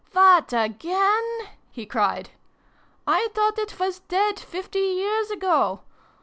[0.13, 1.21] "What, again?"
[1.71, 2.31] he cried."
[3.07, 5.81] I thought it was dead, fifty years ago